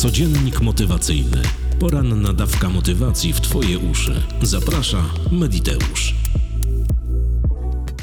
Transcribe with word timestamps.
Codziennik 0.00 0.60
motywacyjny. 0.60 1.42
Poranna 1.80 2.32
dawka 2.32 2.68
motywacji 2.68 3.32
w 3.32 3.40
Twoje 3.40 3.78
uszy. 3.78 4.22
Zaprasza 4.42 5.04
Mediteusz. 5.32 6.14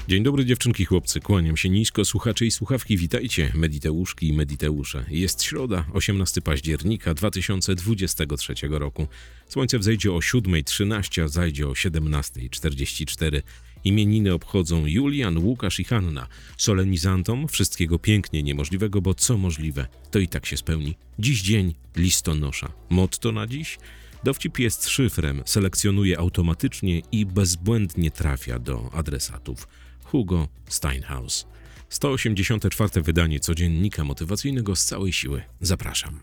Dzień 0.08 0.24
dobry 0.24 0.46
dziewczynki, 0.46 0.86
chłopcy. 0.86 1.20
Kłaniam 1.20 1.58
się 1.58 1.70
nisko, 1.70 2.06
słuchacze 2.06 2.46
i 2.46 2.52
słuchawki. 2.52 2.98
Witajcie, 2.98 3.52
Mediteuszki 3.56 4.28
i 4.28 4.34
Mediteusze. 4.34 5.06
Jest 5.10 5.44
środa, 5.44 5.86
18 5.94 6.42
października 6.42 7.14
2023 7.14 8.54
roku. 8.70 9.08
Słońce 9.48 9.80
wzejdzie 9.80 10.12
o 10.12 10.18
7.13, 10.18 11.24
a 11.24 11.28
zajdzie 11.28 11.68
o 11.68 11.72
17.44. 11.72 13.42
Imieniny 13.84 14.34
obchodzą 14.34 14.86
Julian, 14.86 15.38
Łukasz 15.38 15.80
i 15.80 15.84
Hanna. 15.84 16.28
Solenizantom 16.58 17.48
wszystkiego 17.48 18.00
pięknie 18.00 18.44
niemożliwego, 18.44 19.02
bo 19.02 19.14
co 19.14 19.38
możliwe, 19.38 19.88
to 20.12 20.20
i 20.20 20.28
tak 20.28 20.46
się 20.46 20.58
spełni. 20.58 20.96
Dziś 21.20 21.42
dzień 21.42 21.74
listonosza. 21.96 22.72
Motto 22.90 23.32
na 23.32 23.48
dziś? 23.48 23.78
Dowcip 24.24 24.60
jest 24.60 24.90
szyfrem, 24.90 25.42
selekcjonuje 25.46 26.20
automatycznie 26.20 27.02
i 27.12 27.26
bezbłędnie 27.26 28.12
trafia 28.12 28.60
do 28.60 28.90
adresatów. 28.94 29.68
Hugo 30.04 30.48
Steinhaus. 30.70 31.48
184. 31.90 33.02
wydanie 33.02 33.40
codziennika 33.40 34.04
motywacyjnego 34.04 34.76
z 34.76 34.86
całej 34.86 35.14
siły. 35.14 35.42
Zapraszam. 35.62 36.20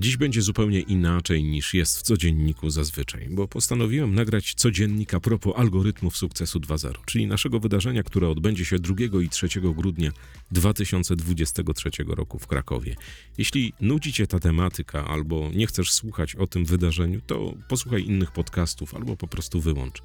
Dziś 0.00 0.16
będzie 0.16 0.42
zupełnie 0.42 0.80
inaczej 0.80 1.44
niż 1.44 1.74
jest 1.74 1.98
w 1.98 2.02
codzienniku 2.02 2.70
zazwyczaj, 2.70 3.28
bo 3.30 3.48
postanowiłem 3.48 4.14
nagrać 4.14 4.54
codziennik 4.54 5.14
a 5.14 5.20
propos 5.20 5.54
algorytmów 5.56 6.16
sukcesu 6.16 6.60
2.0, 6.60 6.94
czyli 7.06 7.26
naszego 7.26 7.60
wydarzenia, 7.60 8.02
które 8.02 8.28
odbędzie 8.28 8.64
się 8.64 8.78
2 8.78 8.94
i 9.22 9.28
3 9.28 9.48
grudnia 9.60 10.10
2023 10.50 11.90
roku 12.08 12.38
w 12.38 12.46
Krakowie. 12.46 12.96
Jeśli 13.38 13.72
nudzi 13.80 14.12
Cię 14.12 14.26
ta 14.26 14.38
tematyka 14.38 15.06
albo 15.06 15.50
nie 15.54 15.66
chcesz 15.66 15.92
słuchać 15.92 16.36
o 16.36 16.46
tym 16.46 16.64
wydarzeniu, 16.64 17.20
to 17.26 17.54
posłuchaj 17.68 18.04
innych 18.04 18.32
podcastów 18.32 18.94
albo 18.94 19.16
po 19.16 19.26
prostu 19.26 19.60
wyłącz. 19.60 20.02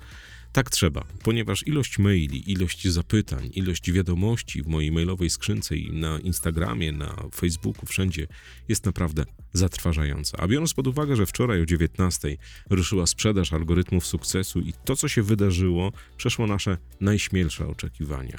Tak 0.53 0.69
trzeba, 0.69 1.05
ponieważ 1.23 1.67
ilość 1.67 1.99
maili, 1.99 2.51
ilość 2.51 2.87
zapytań, 2.87 3.49
ilość 3.53 3.91
wiadomości 3.91 4.63
w 4.63 4.67
mojej 4.67 4.91
mailowej 4.91 5.29
skrzynce 5.29 5.77
i 5.77 5.93
na 5.93 6.19
Instagramie, 6.19 6.91
na 6.91 7.15
Facebooku, 7.35 7.85
wszędzie 7.85 8.27
jest 8.67 8.85
naprawdę 8.85 9.25
zatrważająca. 9.53 10.37
A 10.37 10.47
biorąc 10.47 10.73
pod 10.73 10.87
uwagę, 10.87 11.15
że 11.15 11.25
wczoraj 11.25 11.61
o 11.61 11.65
19 11.65 12.37
ruszyła 12.69 13.07
sprzedaż 13.07 13.53
algorytmów 13.53 14.07
sukcesu 14.07 14.59
i 14.59 14.73
to, 14.85 14.95
co 14.95 15.07
się 15.07 15.23
wydarzyło, 15.23 15.91
przeszło 16.17 16.47
nasze 16.47 16.77
najśmielsze 17.01 17.67
oczekiwania. 17.67 18.37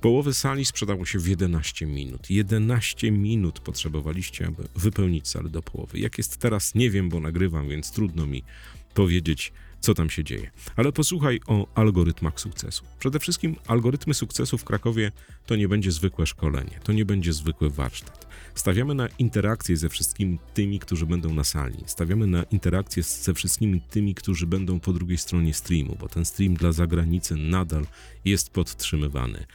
Połowy 0.00 0.34
sali 0.34 0.64
sprzedało 0.64 1.06
się 1.06 1.18
w 1.18 1.28
11 1.28 1.86
minut. 1.86 2.30
11 2.30 3.10
minut 3.10 3.60
potrzebowaliście, 3.60 4.46
aby 4.46 4.68
wypełnić 4.76 5.28
salę 5.28 5.48
do 5.48 5.62
połowy. 5.62 5.98
Jak 5.98 6.18
jest 6.18 6.36
teraz, 6.36 6.74
nie 6.74 6.90
wiem, 6.90 7.08
bo 7.08 7.20
nagrywam, 7.20 7.68
więc 7.68 7.92
trudno 7.92 8.26
mi 8.26 8.42
powiedzieć, 8.94 9.52
co 9.84 9.94
tam 9.94 10.10
się 10.10 10.24
dzieje. 10.24 10.50
Ale 10.76 10.92
posłuchaj 10.92 11.40
o 11.46 11.66
algorytmach 11.74 12.40
sukcesu. 12.40 12.84
Przede 12.98 13.18
wszystkim 13.18 13.56
algorytmy 13.66 14.14
sukcesu 14.14 14.58
w 14.58 14.64
Krakowie 14.64 15.12
to 15.46 15.56
nie 15.56 15.68
będzie 15.68 15.92
zwykłe 15.92 16.26
szkolenie, 16.26 16.80
to 16.84 16.92
nie 16.92 17.04
będzie 17.04 17.32
zwykły 17.32 17.70
warsztat. 17.70 18.26
Stawiamy 18.54 18.94
na 18.94 19.08
interakcję 19.18 19.76
ze 19.76 19.88
wszystkimi 19.88 20.38
tymi, 20.54 20.78
którzy 20.78 21.06
będą 21.06 21.34
na 21.34 21.44
sali. 21.44 21.78
Stawiamy 21.86 22.26
na 22.26 22.42
interakcję 22.42 23.02
ze 23.02 23.34
wszystkimi 23.34 23.80
tymi, 23.80 24.14
którzy 24.14 24.46
będą 24.46 24.80
po 24.80 24.92
drugiej 24.92 25.18
stronie 25.18 25.54
streamu, 25.54 25.96
bo 26.00 26.08
ten 26.08 26.24
stream 26.24 26.54
dla 26.54 26.72
zagranicy 26.72 27.36
nadal 27.36 27.86
jest 28.24 28.50
podtrzymywany. 28.50 29.46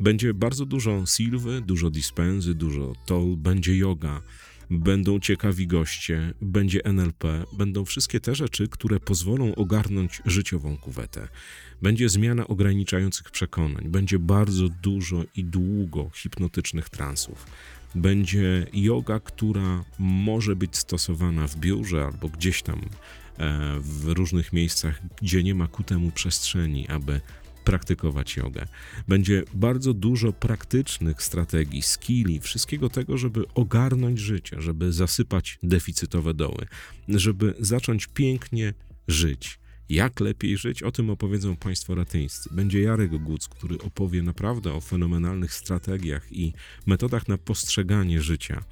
Będzie 0.00 0.34
bardzo 0.34 0.66
dużo 0.66 1.06
silwy, 1.06 1.60
dużo 1.60 1.90
dispensy, 1.90 2.54
dużo 2.54 2.92
toll, 3.06 3.36
będzie 3.36 3.76
yoga, 3.76 4.22
będą 4.70 5.20
ciekawi 5.20 5.66
goście, 5.66 6.34
będzie 6.40 6.84
NLP, 6.84 7.44
będą 7.52 7.84
wszystkie 7.84 8.20
te 8.20 8.34
rzeczy, 8.34 8.68
które 8.68 9.00
pozwolą 9.00 9.54
ogarnąć 9.54 10.22
życiową 10.26 10.76
kuwetę. 10.76 11.28
Będzie 11.82 12.08
zmiana 12.08 12.46
ograniczających 12.46 13.30
przekonań, 13.30 13.88
będzie 13.88 14.18
bardzo 14.18 14.68
dużo 14.68 15.24
i 15.36 15.44
długo 15.44 16.10
hipnotycznych 16.14 16.88
transów. 16.88 17.46
Będzie 17.94 18.66
yoga, 18.72 19.20
która 19.20 19.84
może 19.98 20.56
być 20.56 20.76
stosowana 20.76 21.48
w 21.48 21.56
biurze 21.56 22.04
albo 22.04 22.28
gdzieś 22.28 22.62
tam 22.62 22.80
e, 23.38 23.80
w 23.80 24.08
różnych 24.08 24.52
miejscach, 24.52 25.02
gdzie 25.22 25.42
nie 25.42 25.54
ma 25.54 25.68
ku 25.68 25.82
temu 25.82 26.10
przestrzeni, 26.10 26.88
aby 26.88 27.20
praktykować 27.64 28.36
jogę. 28.36 28.66
Będzie 29.08 29.42
bardzo 29.54 29.94
dużo 29.94 30.32
praktycznych 30.32 31.22
strategii, 31.22 31.82
skilli, 31.82 32.40
wszystkiego 32.40 32.90
tego, 32.90 33.18
żeby 33.18 33.44
ogarnąć 33.54 34.18
życie, 34.18 34.56
żeby 34.60 34.92
zasypać 34.92 35.58
deficytowe 35.62 36.34
doły, 36.34 36.66
żeby 37.08 37.54
zacząć 37.58 38.06
pięknie 38.06 38.74
żyć. 39.08 39.58
Jak 39.88 40.20
lepiej 40.20 40.56
żyć? 40.56 40.82
O 40.82 40.92
tym 40.92 41.10
opowiedzą 41.10 41.56
Państwo 41.56 41.94
ratyńscy. 41.94 42.48
Będzie 42.52 42.80
Jarek 42.80 43.10
Guc, 43.22 43.48
który 43.48 43.78
opowie 43.78 44.22
naprawdę 44.22 44.72
o 44.72 44.80
fenomenalnych 44.80 45.54
strategiach 45.54 46.32
i 46.32 46.52
metodach 46.86 47.28
na 47.28 47.38
postrzeganie 47.38 48.22
życia 48.22 48.64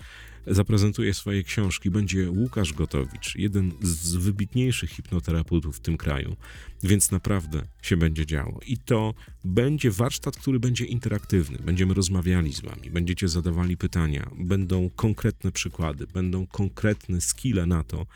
zaprezentuje 0.47 1.15
swoje 1.15 1.43
książki. 1.43 1.91
Będzie 1.91 2.31
Łukasz 2.31 2.73
Gotowicz, 2.73 3.37
jeden 3.37 3.73
z 3.83 4.15
wybitniejszych 4.15 4.91
hipnoterapeutów 4.91 5.77
w 5.77 5.81
tym 5.81 5.97
kraju, 5.97 6.37
więc 6.83 7.11
naprawdę 7.11 7.63
się 7.83 7.97
będzie 7.97 8.27
działo. 8.27 8.61
I 8.67 8.79
to 8.79 9.15
będzie 9.45 9.91
warsztat, 9.91 10.37
który 10.37 10.61
będzie 10.61 10.85
interaktywny. 10.85 11.59
Będziemy 11.59 11.95
rozmawiali 11.95 12.53
z 12.53 12.61
Wami, 12.61 12.91
będziecie 12.91 13.29
zadawali 13.29 13.77
pytania, 13.77 14.31
będą 14.39 14.91
konkretne 14.97 15.53
przykłady, 15.53 16.07
będą 16.07 16.47
konkretne 16.47 17.21
skille 17.21 17.67
na 17.67 17.85
to, 17.85 18.07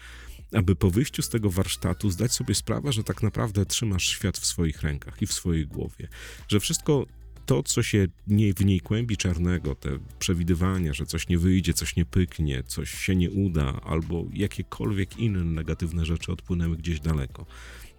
aby 0.53 0.77
po 0.77 0.91
wyjściu 0.91 1.23
z 1.23 1.29
tego 1.29 1.51
warsztatu 1.51 2.11
zdać 2.11 2.33
sobie 2.33 2.55
sprawę, 2.55 2.93
że 2.93 3.05
tak 3.05 3.23
naprawdę 3.23 3.67
trzymasz 3.67 4.09
świat 4.09 4.39
w 4.39 4.47
swoich 4.47 4.83
rękach 4.83 5.23
i 5.23 5.27
w 5.27 5.33
swojej 5.33 5.67
głowie, 5.67 6.09
że 6.49 6.61
wszystko 6.61 7.07
to, 7.47 7.63
co 7.63 7.83
się 7.83 8.07
nie, 8.27 8.55
w 8.55 8.65
niej 8.65 8.81
kłębi 8.81 9.17
czarnego, 9.17 9.75
te 9.75 9.99
przewidywania, 10.19 10.95
że 10.95 11.07
coś 11.07 11.29
nie 11.29 11.39
wyjdzie, 11.39 11.75
coś 11.75 11.97
nie 11.97 12.05
pyknie, 12.05 12.63
coś 12.63 12.91
się 12.91 13.17
nie 13.17 13.31
uda, 13.31 13.81
albo 13.85 14.25
jakiekolwiek 14.33 15.19
inne 15.19 15.45
negatywne 15.45 16.05
rzeczy 16.05 16.33
odpłynęły 16.33 16.77
gdzieś 16.77 17.01
daleko 17.01 17.47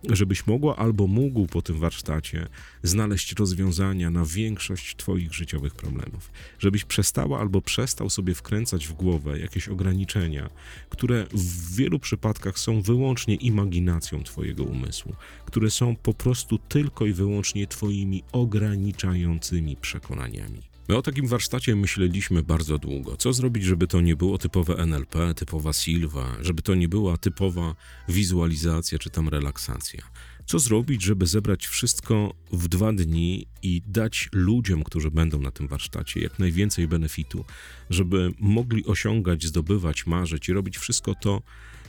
żebyś 0.03 0.47
mogła 0.47 0.75
albo 0.75 1.07
mógł 1.07 1.47
po 1.47 1.61
tym 1.61 1.79
warsztacie 1.79 2.47
znaleźć 2.83 3.33
rozwiązania 3.33 4.09
na 4.09 4.25
większość 4.25 4.95
Twoich 4.95 5.33
życiowych 5.33 5.75
problemów. 5.75 6.31
Żebyś 6.59 6.85
przestała 6.85 7.39
albo 7.39 7.61
przestał 7.61 8.09
sobie 8.09 8.33
wkręcać 8.33 8.87
w 8.87 8.93
głowę 8.93 9.39
jakieś 9.39 9.69
ograniczenia, 9.69 10.49
które 10.89 11.27
w 11.33 11.75
wielu 11.75 11.99
przypadkach 11.99 12.59
są 12.59 12.81
wyłącznie 12.81 13.35
imaginacją 13.35 14.23
Twojego 14.23 14.63
umysłu, 14.63 15.13
które 15.45 15.71
są 15.71 15.95
po 15.95 16.13
prostu 16.13 16.57
tylko 16.57 17.05
i 17.05 17.13
wyłącznie 17.13 17.67
Twoimi 17.67 18.23
ograniczającymi 18.31 19.75
przekonaniami. 19.75 20.76
My 20.87 20.95
o 20.95 21.01
takim 21.01 21.27
warsztacie 21.27 21.75
myśleliśmy 21.75 22.43
bardzo 22.43 22.77
długo. 22.77 23.17
Co 23.17 23.33
zrobić, 23.33 23.63
żeby 23.63 23.87
to 23.87 24.01
nie 24.01 24.15
było 24.15 24.37
typowe 24.37 24.75
NLP, 24.77 25.33
typowa 25.33 25.73
Silva, 25.73 26.37
żeby 26.41 26.61
to 26.61 26.75
nie 26.75 26.87
była 26.87 27.17
typowa 27.17 27.75
wizualizacja 28.09 28.99
czy 28.99 29.09
tam 29.09 29.29
relaksacja. 29.29 30.01
Co 30.45 30.59
zrobić, 30.59 31.03
żeby 31.03 31.25
zebrać 31.25 31.67
wszystko 31.67 32.33
w 32.51 32.67
dwa 32.67 32.93
dni 32.93 33.47
i 33.63 33.81
dać 33.87 34.29
ludziom, 34.31 34.83
którzy 34.83 35.11
będą 35.11 35.41
na 35.41 35.51
tym 35.51 35.67
warsztacie, 35.67 36.21
jak 36.21 36.39
najwięcej 36.39 36.87
benefitu, 36.87 37.45
żeby 37.89 38.33
mogli 38.39 38.85
osiągać, 38.85 39.45
zdobywać, 39.45 40.05
marzyć 40.05 40.49
i 40.49 40.53
robić 40.53 40.77
wszystko 40.77 41.15
to, 41.15 41.41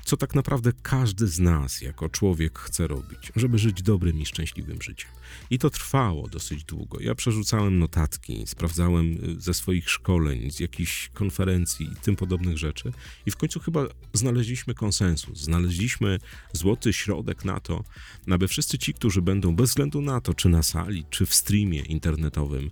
co 0.09 0.17
tak 0.17 0.35
naprawdę 0.35 0.73
każdy 0.83 1.27
z 1.27 1.39
nas 1.39 1.81
jako 1.81 2.09
człowiek 2.09 2.59
chce 2.59 2.87
robić, 2.87 3.33
żeby 3.37 3.59
żyć 3.59 3.83
dobrym 3.83 4.21
i 4.21 4.27
szczęśliwym 4.27 4.83
życiem. 4.83 5.11
I 5.51 5.59
to 5.59 5.71
trwało 5.71 6.29
dosyć 6.29 6.65
długo. 6.65 7.01
Ja 7.01 7.15
przerzucałem 7.15 7.79
notatki, 7.79 8.47
sprawdzałem 8.47 9.19
y, 9.25 9.41
ze 9.41 9.55
swoich 9.55 9.91
szkoleń, 9.91 10.51
z 10.51 10.61
jakichś 10.61 11.09
konferencji 11.09 11.87
i 11.87 11.97
tym 11.97 12.17
podobnych 12.17 12.59
rzeczy, 12.59 12.93
i 13.27 13.31
w 13.31 13.37
końcu 13.37 13.61
chyba 13.61 13.87
znaleźliśmy 14.13 14.75
konsensus, 14.75 15.39
znaleźliśmy 15.39 16.19
złoty 16.53 16.93
środek 16.93 17.45
na 17.45 17.61
to, 17.61 17.85
aby 18.31 18.49
wszyscy 18.49 18.79
ci, 18.79 18.95
którzy 18.95 19.23
będą 19.23 19.57
bez 19.57 19.71
względu 19.71 20.01
na 20.01 20.21
to, 20.21 20.35
czy 20.35 20.49
na 20.49 20.63
sali, 20.63 21.05
czy 21.11 21.27
w 21.27 21.35
streamie 21.35 21.81
internetowym, 21.81 22.71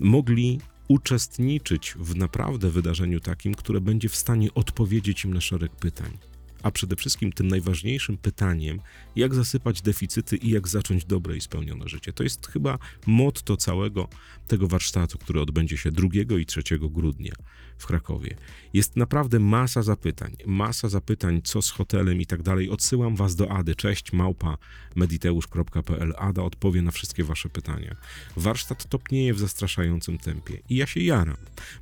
mogli 0.00 0.60
uczestniczyć 0.88 1.94
w 1.98 2.16
naprawdę 2.16 2.70
wydarzeniu 2.70 3.20
takim, 3.20 3.54
które 3.54 3.80
będzie 3.80 4.08
w 4.08 4.16
stanie 4.16 4.54
odpowiedzieć 4.54 5.24
im 5.24 5.34
na 5.34 5.40
szereg 5.40 5.72
pytań 5.72 6.31
a 6.62 6.70
przede 6.70 6.96
wszystkim 6.96 7.32
tym 7.32 7.48
najważniejszym 7.48 8.16
pytaniem, 8.16 8.80
jak 9.16 9.34
zasypać 9.34 9.82
deficyty 9.82 10.36
i 10.36 10.50
jak 10.50 10.68
zacząć 10.68 11.04
dobre 11.04 11.36
i 11.36 11.40
spełnione 11.40 11.88
życie. 11.88 12.12
To 12.12 12.22
jest 12.22 12.46
chyba 12.46 12.78
motto 13.06 13.56
całego 13.56 14.08
tego 14.46 14.68
warsztatu, 14.68 15.18
który 15.18 15.40
odbędzie 15.40 15.76
się 15.76 15.90
2 15.90 16.08
i 16.38 16.46
3 16.46 16.62
grudnia 16.80 17.32
w 17.78 17.86
Krakowie. 17.86 18.36
Jest 18.72 18.96
naprawdę 18.96 19.38
masa 19.38 19.82
zapytań, 19.82 20.36
masa 20.46 20.88
zapytań, 20.88 21.42
co 21.44 21.62
z 21.62 21.70
hotelem 21.70 22.20
i 22.20 22.26
tak 22.26 22.42
dalej. 22.42 22.70
Odsyłam 22.70 23.16
was 23.16 23.36
do 23.36 23.50
Ady. 23.50 23.74
Cześć, 23.74 24.12
małpa 24.12 24.56
mediteusz.pl. 24.96 26.14
Ada 26.18 26.42
odpowie 26.42 26.82
na 26.82 26.90
wszystkie 26.90 27.24
wasze 27.24 27.48
pytania. 27.48 27.96
Warsztat 28.36 28.88
topnieje 28.88 29.34
w 29.34 29.38
zastraszającym 29.38 30.18
tempie 30.18 30.58
i 30.68 30.76
ja 30.76 30.86
się 30.86 31.00
jaram, 31.00 31.36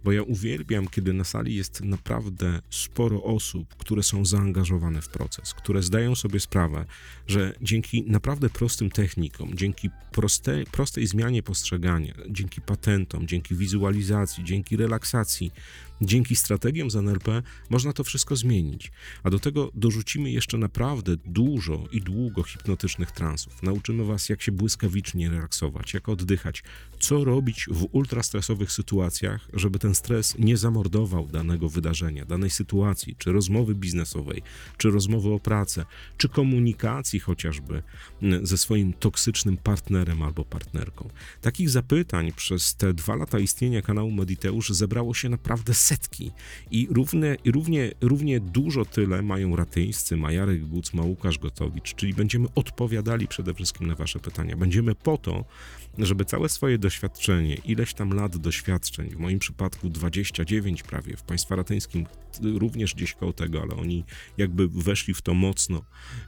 bo 0.05 0.12
ja 0.12 0.23
uwielbiam, 0.23 0.88
kiedy 0.88 1.12
na 1.12 1.25
sali 1.25 1.55
jest 1.55 1.81
naprawdę 1.81 2.61
sporo 2.71 3.23
osób, 3.23 3.75
które 3.75 4.03
są 4.03 4.25
zaangażowane 4.25 4.69
w 4.78 5.08
proces, 5.08 5.55
które 5.55 5.82
zdają 5.82 6.14
sobie 6.14 6.40
sprawę, 6.40 6.84
że 7.26 7.55
dzięki 7.62 8.05
naprawdę 8.06 8.50
prostym 8.50 8.90
technikom, 8.90 9.50
dzięki 9.55 9.90
proste, 10.12 10.64
prostej 10.72 11.06
zmianie 11.06 11.43
postrzegania, 11.43 12.14
dzięki 12.28 12.61
patentom, 12.61 13.26
dzięki 13.26 13.55
wizualizacji, 13.55 14.44
dzięki 14.44 14.76
relaksacji, 14.76 15.52
Dzięki 16.02 16.37
strategiom 16.37 16.90
z 16.90 16.96
NLP 16.96 17.43
można 17.70 17.93
to 17.93 18.05
wszystko 18.05 18.37
zmienić, 18.37 18.93
a 19.22 19.31
do 19.31 19.38
tego 19.38 19.70
dorzucimy 19.75 20.31
jeszcze 20.31 20.58
naprawdę 20.58 21.16
dużo 21.25 21.84
i 21.93 22.00
długo 22.00 22.43
hipnotycznych 22.43 23.11
transów. 23.11 23.62
Nauczymy 23.62 24.05
Was, 24.05 24.28
jak 24.28 24.43
się 24.43 24.52
błyskawicznie 24.52 25.31
relaksować, 25.31 25.94
jak 25.94 26.08
oddychać, 26.08 26.62
co 26.99 27.25
robić 27.25 27.66
w 27.70 27.87
ultrastresowych 27.93 28.73
sytuacjach, 28.73 29.49
żeby 29.52 29.78
ten 29.78 29.94
stres 29.94 30.38
nie 30.38 30.56
zamordował 30.56 31.26
danego 31.26 31.69
wydarzenia, 31.69 32.25
danej 32.25 32.50
sytuacji, 32.50 33.16
czy 33.19 33.32
rozmowy 33.32 33.75
biznesowej, 33.75 34.43
czy 34.77 34.91
rozmowy 34.91 35.33
o 35.33 35.41
pracę, 35.41 35.85
czy 36.17 36.29
komunikacji 36.29 37.21
chociażby 37.21 37.83
mm, 38.23 38.47
ze 38.47 38.59
swoim 38.59 38.93
toksycznym 38.93 39.57
partnerem 39.57 40.23
albo 40.23 40.45
partnerką. 40.45 41.11
Takich 41.41 41.71
zapytań 41.71 42.33
przez 42.33 42.75
te 42.75 42.95
dwa 42.95 43.15
lata 43.17 43.39
istnienia 43.39 43.83
kanału 43.83 44.11
Mediteusz 44.11 44.71
zebrało 44.71 45.15
się 45.15 45.29
naprawdę 45.29 45.75
setki 45.75 46.31
i 46.71 46.89
równie, 46.91 47.37
równie, 47.45 47.93
równie 48.01 48.41
dużo 48.41 48.85
tyle 48.85 49.23
mają 49.23 49.57
ratyńscy, 49.57 50.17
Majarek 50.17 50.67
Guc, 50.67 50.93
Łukasz 50.95 51.39
Gotowicz, 51.39 51.95
czyli 51.95 52.15
będziemy 52.15 52.49
odpowiadali 52.55 53.29
przede 53.29 53.55
wszystkim 53.55 53.87
na 53.87 53.95
wasze 53.95 54.19
pytania. 54.19 54.57
Będziemy 54.57 54.95
po 54.95 55.19
to, 55.19 55.45
żeby 55.99 56.25
całe 56.25 56.49
swoje 56.49 56.79
doświadczenie, 56.79 57.55
ileś 57.55 57.95
tam 57.95 58.12
lat 58.12 58.37
doświadczeń, 58.37 59.11
w 59.11 59.17
moim 59.17 59.39
przypadku 59.39 59.89
29 59.89 60.83
prawie, 60.83 61.17
w 61.17 61.23
państwa 61.23 61.57
ratyńskim 61.57 62.07
również 62.43 62.95
gdzieś 62.95 63.15
koło 63.15 63.33
tego, 63.33 63.62
ale 63.62 63.75
oni 63.77 64.05
jakby 64.50 64.69
weszli 64.82 65.14
w 65.14 65.23
to 65.23 65.35
mocno 65.35 65.85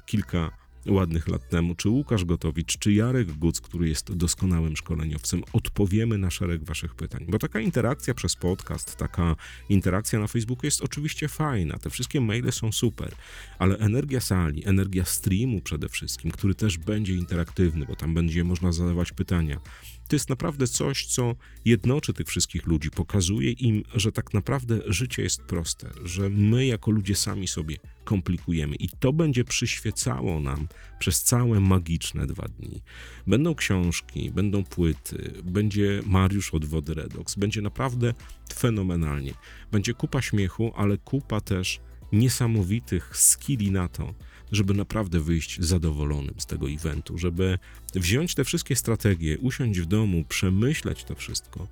kilka 0.07 0.51
ładnych 0.87 1.29
lat 1.29 1.49
temu, 1.49 1.75
czy 1.75 1.89
Łukasz 1.89 2.25
Gotowicz, 2.25 2.79
czy 2.79 2.93
Jarek 2.93 3.33
Guc, 3.33 3.61
który 3.61 3.89
jest 3.89 4.13
doskonałym 4.13 4.77
szkoleniowcem, 4.77 5.43
odpowiemy 5.53 6.19
na 6.19 6.31
szereg 6.31 6.65
Waszych 6.65 6.95
pytań. 6.95 7.27
Bo 7.29 7.39
taka 7.39 7.61
interakcja 7.61 8.15
przez 8.15 8.37
podcast, 8.37 8.97
taka 8.97 9.37
interakcja 9.69 10.19
na 10.19 10.27
Facebooku 10.27 10.67
jest 10.67 10.81
oczywiście 10.81 11.29
fajna, 11.29 11.79
te 11.79 11.91
wszystkie 11.91 12.21
maile 12.21 12.53
są 12.53 12.73
super, 12.73 13.15
ale 13.59 13.79
energia 13.79 14.21
sali, 14.21 14.69
energia 14.69 15.05
streamu 15.05 15.61
przede 15.61 15.89
wszystkim, 15.89 16.31
który 16.31 16.55
też 16.55 16.79
będzie 16.79 17.15
interaktywny, 17.15 17.87
bo 17.87 17.97
tam 17.97 18.15
będzie 18.15 18.45
można 18.45 18.73
zadawać 18.73 19.13
pytania, 19.13 19.61
to 20.09 20.17
jest 20.17 20.29
naprawdę 20.29 20.67
coś, 20.67 21.07
co 21.07 21.37
jednoczy 21.65 22.13
tych 22.13 22.27
wszystkich 22.27 22.67
ludzi, 22.67 22.91
pokazuje 22.91 23.51
im, 23.51 23.83
że 23.95 24.13
tak 24.13 24.35
naprawdę 24.35 24.81
życie 24.87 25.23
jest 25.23 25.43
proste, 25.43 25.91
że 26.05 26.29
my 26.31 26.67
jako 26.67 26.91
ludzie 26.91 27.15
sami 27.15 27.49
sobie 27.49 27.77
komplikujemy 28.05 28.77
i 28.77 28.89
to 28.89 29.13
będzie 29.13 29.45
przyświecało 29.45 30.41
nam 30.41 30.69
przez 30.99 31.23
całe 31.23 31.61
magiczne 31.61 32.27
dwa 32.27 32.49
dni. 32.49 32.83
Będą 33.27 33.55
książki, 33.55 34.31
będą 34.31 34.65
płyty, 34.65 35.33
będzie 35.45 36.03
Mariusz 36.07 36.55
od 36.55 36.65
Wody 36.65 36.95
Redox, 36.95 37.35
będzie 37.35 37.63
naprawdę 37.63 38.15
fenomenalnie. 38.55 39.35
Będzie 39.73 39.95
kupa 39.95 40.23
śmiechu, 40.23 40.73
ale 40.77 40.99
kupa 40.99 41.41
też 41.41 41.81
niesamowitych 42.13 43.17
skilli 43.17 43.71
na 43.71 43.89
to, 43.89 44.15
żeby 44.53 44.75
naprawdę 44.75 45.21
wyjść 45.21 45.61
zadowolonym 45.61 46.35
z 46.39 46.47
tego 46.47 46.71
eventu, 46.71 47.19
żeby 47.19 47.59
wziąć 47.95 48.35
te 48.35 48.45
wszystkie 48.45 48.77
strategie, 48.77 49.39
usiąść 49.39 49.81
w 49.81 49.87
domu, 49.87 50.25
przemyśleć 50.29 51.05
to 51.05 51.15
wszystko 51.15 51.69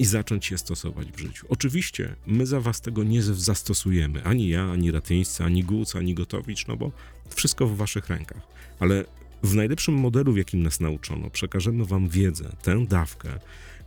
i 0.00 0.04
zacząć 0.04 0.50
je 0.50 0.58
stosować 0.58 1.12
w 1.12 1.18
życiu. 1.18 1.46
Oczywiście 1.48 2.16
my 2.26 2.46
za 2.46 2.60
was 2.60 2.80
tego 2.80 3.04
nie 3.04 3.22
zastosujemy, 3.22 4.24
ani 4.24 4.48
ja, 4.48 4.70
ani 4.72 4.90
Ratyńscy, 4.90 5.44
ani 5.44 5.64
Guc, 5.64 5.96
ani 5.96 6.14
Gotowicz, 6.14 6.66
no 6.66 6.76
bo 6.76 6.92
wszystko 7.34 7.66
w 7.66 7.76
waszych 7.76 8.08
rękach. 8.08 8.42
Ale 8.78 9.04
w 9.42 9.54
najlepszym 9.54 9.94
modelu, 9.94 10.32
w 10.32 10.36
jakim 10.36 10.62
nas 10.62 10.80
nauczono, 10.80 11.30
przekażemy 11.30 11.84
wam 11.84 12.08
wiedzę, 12.08 12.56
tę 12.62 12.86
dawkę, 12.86 13.38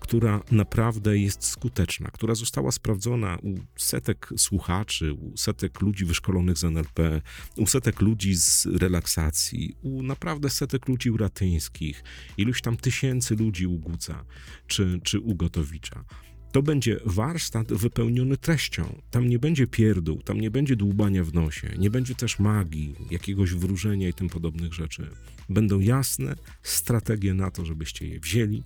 która 0.03 0.41
naprawdę 0.51 1.17
jest 1.17 1.45
skuteczna, 1.45 2.09
która 2.11 2.35
została 2.35 2.71
sprawdzona 2.71 3.37
u 3.43 3.55
setek 3.75 4.29
słuchaczy, 4.37 5.13
u 5.13 5.37
setek 5.37 5.81
ludzi 5.81 6.05
wyszkolonych 6.05 6.57
z 6.57 6.63
NLP, 6.63 7.21
u 7.57 7.67
setek 7.67 8.01
ludzi 8.01 8.35
z 8.35 8.65
relaksacji, 8.65 9.75
u 9.81 10.03
naprawdę 10.03 10.49
setek 10.49 10.87
ludzi 10.87 11.11
uratyńskich, 11.11 12.03
iluś 12.37 12.61
tam 12.61 12.77
tysięcy 12.77 13.35
ludzi 13.35 13.67
u 13.67 13.79
Guca 13.79 14.25
czy, 14.67 14.99
czy 15.03 15.19
u 15.19 15.35
Gotowicza 15.35 16.05
to 16.51 16.61
będzie 16.61 16.99
warsztat 17.05 17.73
wypełniony 17.73 18.37
treścią. 18.37 19.01
Tam 19.11 19.29
nie 19.29 19.39
będzie 19.39 19.67
pierdół, 19.67 20.21
tam 20.21 20.41
nie 20.41 20.51
będzie 20.51 20.75
dłubania 20.75 21.23
w 21.23 21.33
nosie, 21.33 21.69
nie 21.77 21.89
będzie 21.89 22.15
też 22.15 22.39
magii, 22.39 22.95
jakiegoś 23.11 23.53
wróżenia 23.53 24.07
i 24.09 24.13
tym 24.13 24.29
podobnych 24.29 24.73
rzeczy. 24.73 25.09
Będą 25.49 25.79
jasne 25.79 26.35
strategie 26.63 27.33
na 27.33 27.51
to, 27.51 27.65
żebyście 27.65 28.07
je 28.07 28.19
wzięli, 28.19 28.63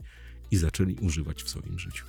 i 0.51 0.57
zaczęli 0.57 0.95
używać 0.95 1.43
w 1.43 1.49
swoim 1.49 1.79
życiu. 1.79 2.05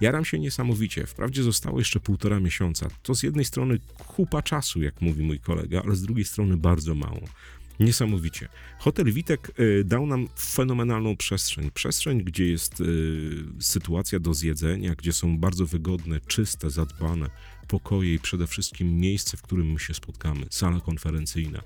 Jaram 0.00 0.24
się 0.24 0.38
niesamowicie. 0.38 1.06
Wprawdzie 1.06 1.42
zostało 1.42 1.78
jeszcze 1.78 2.00
półtora 2.00 2.40
miesiąca. 2.40 2.88
To 3.02 3.14
z 3.14 3.22
jednej 3.22 3.44
strony 3.44 3.78
kupa 4.06 4.42
czasu, 4.42 4.82
jak 4.82 5.00
mówi 5.00 5.22
mój 5.22 5.40
kolega, 5.40 5.82
ale 5.84 5.96
z 5.96 6.02
drugiej 6.02 6.24
strony 6.24 6.56
bardzo 6.56 6.94
mało. 6.94 7.20
Niesamowicie. 7.80 8.48
Hotel 8.78 9.12
Witek 9.12 9.52
y, 9.60 9.84
dał 9.84 10.06
nam 10.06 10.28
fenomenalną 10.40 11.16
przestrzeń. 11.16 11.70
Przestrzeń, 11.70 12.22
gdzie 12.22 12.46
jest 12.46 12.80
y, 12.80 12.84
sytuacja 13.60 14.20
do 14.20 14.34
zjedzenia, 14.34 14.94
gdzie 14.94 15.12
są 15.12 15.38
bardzo 15.38 15.66
wygodne, 15.66 16.20
czyste, 16.20 16.70
zadbane 16.70 17.30
pokoje 17.68 18.14
i 18.14 18.18
przede 18.18 18.46
wszystkim 18.46 18.98
miejsce, 18.98 19.36
w 19.36 19.42
którym 19.42 19.72
my 19.72 19.78
się 19.78 19.94
spotkamy. 19.94 20.46
Sala 20.50 20.80
konferencyjna 20.80 21.62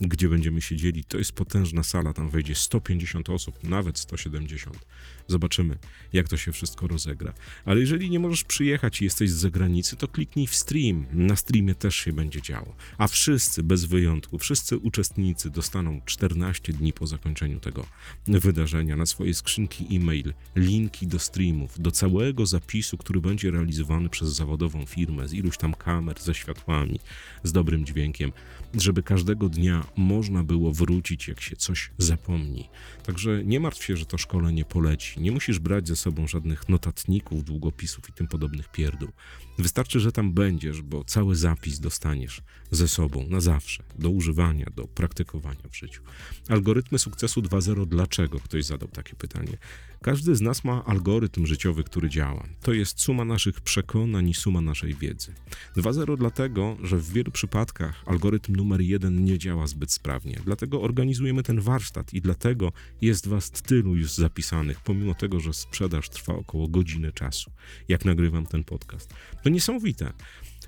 gdzie 0.00 0.28
będziemy 0.28 0.62
siedzieli. 0.62 1.04
To 1.04 1.18
jest 1.18 1.32
potężna 1.32 1.82
sala, 1.82 2.12
tam 2.12 2.30
wejdzie 2.30 2.54
150 2.54 3.30
osób, 3.30 3.64
nawet 3.64 3.98
170. 3.98 4.86
Zobaczymy, 5.28 5.78
jak 6.12 6.28
to 6.28 6.36
się 6.36 6.52
wszystko 6.52 6.86
rozegra. 6.86 7.32
Ale 7.64 7.80
jeżeli 7.80 8.10
nie 8.10 8.18
możesz 8.18 8.44
przyjechać 8.44 9.00
i 9.00 9.04
jesteś 9.04 9.30
z 9.30 9.34
zagranicy, 9.34 9.96
to 9.96 10.08
kliknij 10.08 10.46
w 10.46 10.54
stream. 10.54 11.06
Na 11.12 11.36
streamie 11.36 11.74
też 11.74 11.96
się 11.96 12.12
będzie 12.12 12.42
działo. 12.42 12.76
A 12.98 13.08
wszyscy, 13.08 13.62
bez 13.62 13.84
wyjątku, 13.84 14.38
wszyscy 14.38 14.78
uczestnicy 14.78 15.50
dostaną 15.50 16.00
14 16.04 16.72
dni 16.72 16.92
po 16.92 17.06
zakończeniu 17.06 17.60
tego 17.60 17.86
wydarzenia 18.26 18.96
na 18.96 19.06
swoje 19.06 19.34
skrzynki 19.34 19.96
e-mail, 19.96 20.34
linki 20.56 21.06
do 21.06 21.18
streamów, 21.18 21.80
do 21.80 21.90
całego 21.90 22.46
zapisu, 22.46 22.96
który 22.96 23.20
będzie 23.20 23.50
realizowany 23.50 24.08
przez 24.08 24.28
zawodową 24.28 24.86
firmę 24.86 25.28
z 25.28 25.32
iluś 25.32 25.56
tam 25.58 25.74
kamer, 25.74 26.20
ze 26.20 26.34
światłami, 26.34 27.00
z 27.42 27.52
dobrym 27.52 27.86
dźwiękiem, 27.86 28.32
żeby 28.74 29.02
każdego 29.02 29.48
dnia 29.48 29.85
można 29.96 30.44
było 30.44 30.72
wrócić, 30.72 31.28
jak 31.28 31.40
się 31.40 31.56
coś 31.56 31.90
zapomni. 31.98 32.68
Także 33.02 33.44
nie 33.44 33.60
martw 33.60 33.84
się, 33.84 33.96
że 33.96 34.06
to 34.06 34.18
szkolenie 34.18 34.64
poleci. 34.64 35.20
Nie 35.20 35.32
musisz 35.32 35.58
brać 35.58 35.88
ze 35.88 35.96
sobą 35.96 36.26
żadnych 36.26 36.68
notatników, 36.68 37.44
długopisów 37.44 38.08
i 38.08 38.12
tym 38.12 38.26
podobnych 38.26 38.68
pierdół. 38.68 39.08
Wystarczy, 39.58 40.00
że 40.00 40.12
tam 40.12 40.32
będziesz, 40.32 40.82
bo 40.82 41.04
cały 41.04 41.36
zapis 41.36 41.80
dostaniesz 41.80 42.42
ze 42.70 42.88
sobą 42.88 43.26
na 43.28 43.40
zawsze, 43.40 43.82
do 43.98 44.10
używania, 44.10 44.66
do 44.76 44.86
praktykowania 44.86 45.68
w 45.70 45.76
życiu. 45.76 46.02
Algorytmy 46.48 46.98
sukcesu 46.98 47.40
2.0 47.40 47.86
dlaczego? 47.86 48.40
Ktoś 48.40 48.64
zadał 48.64 48.88
takie 48.88 49.14
pytanie. 49.14 49.58
Każdy 50.02 50.36
z 50.36 50.40
nas 50.40 50.64
ma 50.64 50.84
algorytm 50.84 51.46
życiowy, 51.46 51.84
który 51.84 52.08
działa. 52.08 52.46
To 52.62 52.72
jest 52.72 53.00
suma 53.00 53.24
naszych 53.24 53.60
przekonań 53.60 54.28
i 54.28 54.34
suma 54.34 54.60
naszej 54.60 54.94
wiedzy. 54.94 55.34
2.0 55.76 56.16
dlatego, 56.16 56.76
że 56.82 56.96
w 56.96 57.12
wielu 57.12 57.30
przypadkach 57.30 58.02
algorytm 58.06 58.56
numer 58.56 58.80
jeden 58.80 59.24
nie 59.24 59.38
działa 59.38 59.66
zbyt 59.66 59.92
sprawnie. 59.92 60.40
Dlatego 60.44 60.82
organizujemy 60.82 61.42
ten 61.42 61.60
warsztat 61.60 62.14
i 62.14 62.20
dlatego 62.20 62.72
jest 63.00 63.28
was 63.28 63.50
tylu 63.50 63.96
już 63.96 64.12
zapisanych, 64.12 64.80
pomimo 64.80 65.14
tego, 65.14 65.40
że 65.40 65.52
sprzedaż 65.52 66.08
trwa 66.08 66.34
około 66.34 66.68
godziny 66.68 67.12
czasu, 67.12 67.50
jak 67.88 68.04
nagrywam 68.04 68.46
ten 68.46 68.64
podcast. 68.64 69.14
To 69.46 69.50
niesamowite. 69.50 70.12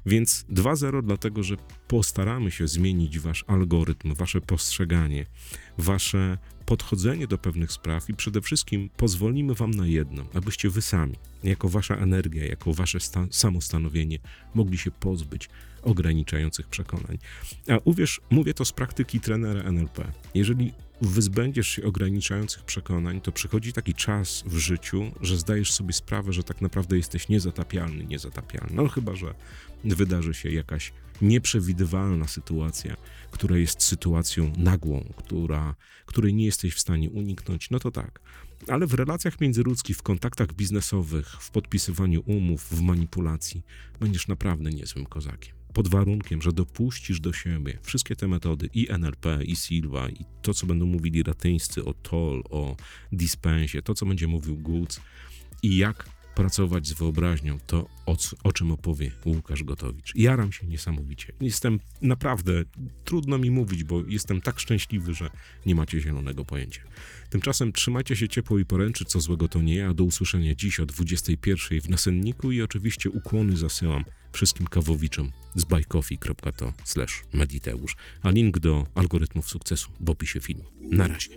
Więc 0.06 0.44
2.0 0.50 1.02
dlatego, 1.02 1.42
że 1.42 1.56
postaramy 1.88 2.50
się 2.50 2.68
zmienić 2.68 3.18
wasz 3.18 3.44
algorytm, 3.46 4.14
wasze 4.14 4.40
postrzeganie, 4.40 5.26
wasze 5.78 6.38
podchodzenie 6.66 7.26
do 7.26 7.38
pewnych 7.38 7.72
spraw 7.72 8.10
i 8.10 8.14
przede 8.14 8.40
wszystkim 8.40 8.90
pozwolimy 8.96 9.54
wam 9.54 9.70
na 9.70 9.86
jedno, 9.86 10.26
abyście 10.34 10.70
wy 10.70 10.82
sami 10.82 11.14
jako 11.44 11.68
wasza 11.68 11.96
energia, 11.96 12.46
jako 12.46 12.74
wasze 12.74 13.00
sta- 13.00 13.26
samostanowienie 13.30 14.18
mogli 14.54 14.78
się 14.78 14.90
pozbyć 14.90 15.48
ograniczających 15.82 16.66
przekonań. 16.66 17.18
A 17.68 17.78
uwierz, 17.84 18.20
mówię 18.30 18.54
to 18.54 18.64
z 18.64 18.72
praktyki 18.72 19.20
trenera 19.20 19.62
NLP. 19.62 20.12
Jeżeli 20.34 20.72
wyzbędziesz 21.02 21.68
się 21.68 21.82
ograniczających 21.82 22.64
przekonań, 22.64 23.20
to 23.20 23.32
przychodzi 23.32 23.72
taki 23.72 23.94
czas 23.94 24.44
w 24.46 24.56
życiu, 24.56 25.12
że 25.20 25.36
zdajesz 25.36 25.72
sobie 25.72 25.92
sprawę, 25.92 26.32
że 26.32 26.44
tak 26.44 26.60
naprawdę 26.60 26.96
jesteś 26.96 27.28
niezatapialny, 27.28 28.04
niezatapialny. 28.04 28.74
No 28.74 28.88
chyba, 28.88 29.16
że 29.16 29.34
wydarzy 29.84 30.34
się 30.34 30.50
jakaś 30.50 30.92
nieprzewidywalna 31.22 32.26
sytuacja, 32.26 32.96
która 33.30 33.56
jest 33.56 33.82
sytuacją 33.82 34.52
nagłą, 34.56 35.12
która, 35.16 35.74
której 36.06 36.34
nie 36.34 36.44
jesteś 36.44 36.74
w 36.74 36.80
stanie 36.80 37.10
uniknąć, 37.10 37.70
no 37.70 37.78
to 37.78 37.90
tak. 37.90 38.20
Ale 38.66 38.86
w 38.86 38.94
relacjach 38.94 39.40
międzyludzkich, 39.40 39.96
w 39.96 40.02
kontaktach 40.02 40.52
biznesowych, 40.52 41.36
w 41.40 41.50
podpisywaniu 41.50 42.22
umów, 42.26 42.62
w 42.62 42.80
manipulacji, 42.80 43.62
będziesz 44.00 44.28
naprawdę 44.28 44.70
niezłym 44.70 45.06
kozakiem. 45.06 45.54
Pod 45.74 45.88
warunkiem, 45.88 46.42
że 46.42 46.52
dopuścisz 46.52 47.20
do 47.20 47.32
siebie 47.32 47.78
wszystkie 47.82 48.16
te 48.16 48.28
metody 48.28 48.68
i 48.74 48.88
NLP, 48.90 49.44
i 49.44 49.56
Silva, 49.56 50.08
i 50.08 50.24
to, 50.42 50.54
co 50.54 50.66
będą 50.66 50.86
mówili 50.86 51.22
ratyńscy 51.22 51.84
o 51.84 51.94
Toll, 51.94 52.42
o 52.50 52.76
Dispensie, 53.12 53.82
to, 53.82 53.94
co 53.94 54.06
będzie 54.06 54.26
mówił 54.26 54.56
Goods 54.56 55.00
i 55.62 55.76
jak 55.76 56.17
pracować 56.38 56.86
z 56.86 56.92
wyobraźnią, 56.92 57.58
to 57.66 57.88
o, 58.06 58.16
o 58.44 58.52
czym 58.52 58.72
opowie 58.72 59.10
Łukasz 59.24 59.64
Gotowicz. 59.64 60.14
Jaram 60.14 60.52
się 60.52 60.66
niesamowicie. 60.66 61.32
Jestem 61.40 61.80
naprawdę, 62.02 62.64
trudno 63.04 63.38
mi 63.38 63.50
mówić, 63.50 63.84
bo 63.84 64.02
jestem 64.06 64.40
tak 64.40 64.60
szczęśliwy, 64.60 65.14
że 65.14 65.30
nie 65.66 65.74
macie 65.74 66.00
zielonego 66.00 66.44
pojęcia. 66.44 66.80
Tymczasem 67.30 67.72
trzymajcie 67.72 68.16
się 68.16 68.28
ciepło 68.28 68.58
i 68.58 68.64
poręczy, 68.64 69.04
co 69.04 69.20
złego 69.20 69.48
to 69.48 69.62
nie, 69.62 69.88
a 69.88 69.94
do 69.94 70.04
usłyszenia 70.04 70.54
dziś 70.54 70.80
o 70.80 70.86
21 70.86 71.80
w 71.80 71.88
Nasenniku 71.88 72.52
i 72.52 72.62
oczywiście 72.62 73.10
ukłony 73.10 73.56
zasyłam 73.56 74.04
wszystkim 74.32 74.66
kawowiczom 74.66 75.32
z 75.54 75.64
buycoffee.to 75.64 76.72
slash 76.84 77.24
mediteusz, 77.32 77.96
a 78.22 78.30
link 78.30 78.58
do 78.58 78.86
algorytmów 78.94 79.48
sukcesu 79.48 79.90
w 80.00 80.10
opisie 80.10 80.40
filmu. 80.40 80.64
Na 80.80 81.08
razie. 81.08 81.30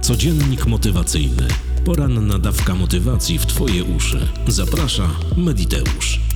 Codziennik 0.00 0.66
motywacyjny. 0.66 1.48
Poranna 1.84 2.38
dawka 2.38 2.74
motywacji 2.74 3.38
w 3.38 3.46
Twoje 3.46 3.84
uszy. 3.84 4.28
Zaprasza 4.46 5.10
Mediteusz. 5.36 6.29